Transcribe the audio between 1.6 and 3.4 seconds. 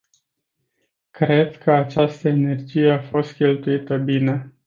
această energie a fost